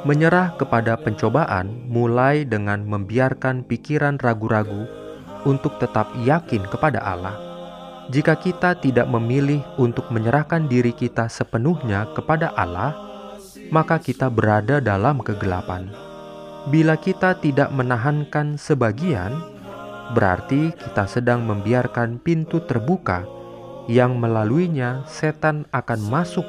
Menyerah 0.00 0.56
kepada 0.56 0.96
pencobaan 0.96 1.84
mulai 1.84 2.48
dengan 2.48 2.88
membiarkan 2.88 3.68
pikiran 3.68 4.16
ragu-ragu 4.16 4.88
untuk 5.44 5.76
tetap 5.76 6.08
yakin 6.24 6.64
kepada 6.72 7.04
Allah. 7.04 7.36
Jika 8.08 8.40
kita 8.40 8.80
tidak 8.80 9.04
memilih 9.12 9.60
untuk 9.76 10.08
menyerahkan 10.08 10.64
diri 10.72 10.96
kita 10.96 11.28
sepenuhnya 11.28 12.08
kepada 12.16 12.48
Allah, 12.56 12.96
maka 13.68 14.00
kita 14.00 14.32
berada 14.32 14.80
dalam 14.80 15.20
kegelapan. 15.20 15.92
Bila 16.72 16.96
kita 16.96 17.36
tidak 17.36 17.68
menahankan 17.68 18.56
sebagian, 18.56 19.36
berarti 20.16 20.72
kita 20.80 21.04
sedang 21.12 21.44
membiarkan 21.44 22.24
pintu 22.24 22.64
terbuka 22.64 23.28
yang 23.84 24.16
melaluinya 24.16 25.04
setan 25.04 25.68
akan 25.76 26.00
masuk 26.08 26.48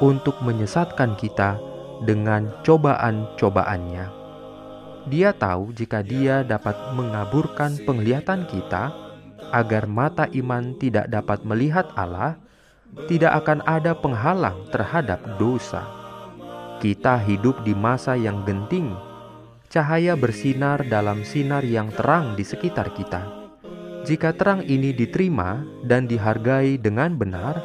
untuk 0.00 0.40
menyesatkan 0.40 1.12
kita 1.20 1.60
dengan 2.04 2.50
cobaan-cobaannya. 2.62 4.06
Dia 5.08 5.32
tahu 5.32 5.72
jika 5.72 6.04
dia 6.04 6.44
dapat 6.44 6.76
mengaburkan 6.92 7.80
penglihatan 7.88 8.44
kita 8.44 8.92
agar 9.54 9.88
mata 9.88 10.28
iman 10.36 10.76
tidak 10.76 11.08
dapat 11.08 11.40
melihat 11.48 11.88
Allah, 11.96 12.36
tidak 13.08 13.44
akan 13.44 13.64
ada 13.64 13.96
penghalang 13.96 14.68
terhadap 14.68 15.20
dosa. 15.40 15.84
Kita 16.78 17.16
hidup 17.18 17.64
di 17.64 17.72
masa 17.72 18.14
yang 18.14 18.44
genting, 18.44 18.92
cahaya 19.72 20.14
bersinar 20.14 20.84
dalam 20.86 21.24
sinar 21.24 21.64
yang 21.64 21.88
terang 21.90 22.36
di 22.36 22.44
sekitar 22.44 22.92
kita. 22.92 23.24
Jika 24.06 24.32
terang 24.36 24.64
ini 24.64 24.94
diterima 24.94 25.64
dan 25.84 26.08
dihargai 26.08 26.78
dengan 26.80 27.18
benar, 27.18 27.60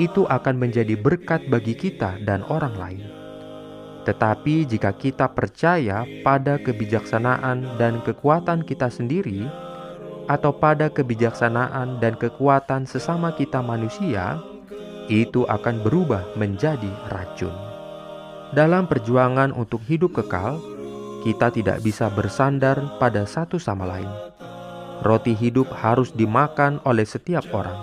itu 0.00 0.24
akan 0.26 0.58
menjadi 0.58 0.96
berkat 0.96 1.46
bagi 1.46 1.76
kita 1.76 2.18
dan 2.24 2.42
orang 2.48 2.74
lain. 2.74 3.21
Tetapi 4.02 4.66
jika 4.66 4.90
kita 4.90 5.30
percaya 5.30 6.02
pada 6.26 6.58
kebijaksanaan 6.58 7.78
dan 7.78 8.02
kekuatan 8.02 8.66
kita 8.66 8.90
sendiri, 8.90 9.46
atau 10.26 10.54
pada 10.54 10.90
kebijaksanaan 10.90 11.98
dan 11.98 12.14
kekuatan 12.18 12.86
sesama 12.86 13.34
kita 13.34 13.62
manusia, 13.62 14.38
itu 15.10 15.46
akan 15.46 15.82
berubah 15.82 16.34
menjadi 16.38 16.90
racun. 17.10 17.54
Dalam 18.52 18.90
perjuangan 18.90 19.54
untuk 19.54 19.82
hidup 19.86 20.18
kekal, 20.18 20.60
kita 21.22 21.54
tidak 21.54 21.78
bisa 21.86 22.10
bersandar 22.10 22.98
pada 22.98 23.22
satu 23.22 23.56
sama 23.56 23.86
lain. 23.86 24.10
Roti 25.02 25.34
hidup 25.34 25.70
harus 25.70 26.14
dimakan 26.14 26.78
oleh 26.86 27.06
setiap 27.06 27.42
orang. 27.54 27.78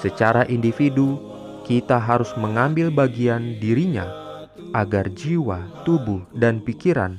Secara 0.00 0.44
individu, 0.48 1.16
kita 1.64 1.96
harus 1.96 2.32
mengambil 2.36 2.92
bagian 2.92 3.56
dirinya 3.56 4.23
agar 4.74 5.10
jiwa, 5.12 5.84
tubuh, 5.86 6.22
dan 6.34 6.62
pikiran 6.62 7.18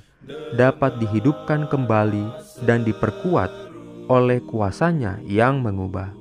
dapat 0.58 0.98
dihidupkan 0.98 1.70
kembali 1.70 2.26
dan 2.66 2.82
diperkuat 2.82 3.52
oleh 4.10 4.42
kuasanya 4.46 5.18
yang 5.26 5.62
mengubah, 5.62 6.14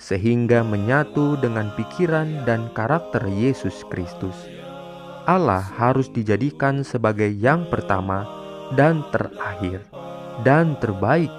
sehingga 0.00 0.66
menyatu 0.66 1.38
dengan 1.38 1.70
pikiran 1.78 2.46
dan 2.46 2.70
karakter 2.74 3.22
Yesus 3.30 3.86
Kristus. 3.90 4.34
Allah 5.28 5.62
harus 5.62 6.10
dijadikan 6.10 6.82
sebagai 6.82 7.30
yang 7.30 7.68
pertama 7.70 8.26
dan 8.74 9.06
terakhir, 9.14 9.84
dan 10.42 10.74
terbaik 10.82 11.30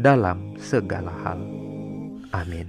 dalam 0.00 0.56
segala 0.60 1.12
hal. 1.24 1.40
Amin. 2.32 2.68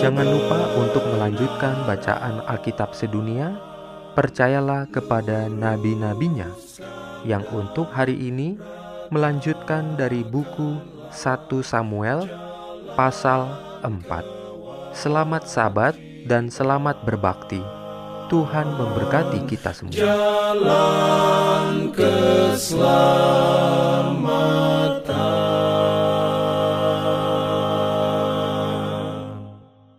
Jangan 0.00 0.24
lupa 0.24 0.56
untuk 0.80 1.04
melanjutkan 1.12 1.84
bacaan 1.84 2.40
Alkitab 2.48 2.96
sedunia. 2.96 3.52
Percayalah 4.16 4.88
kepada 4.88 5.52
nabi-nabinya 5.52 6.48
yang 7.28 7.44
untuk 7.52 7.92
hari 7.92 8.16
ini 8.16 8.56
melanjutkan 9.12 10.00
dari 10.00 10.24
buku 10.24 10.80
1 11.12 11.52
Samuel 11.60 12.24
pasal 12.96 13.44
4. 13.84 14.96
Selamat 14.96 15.44
sabat 15.44 15.92
dan 16.24 16.48
selamat 16.48 17.04
berbakti. 17.04 17.60
Tuhan 18.32 18.72
memberkati 18.80 19.44
kita 19.52 19.76
semua. 19.76 19.92
jalan 19.92 21.92
keselamatan. 21.92 24.89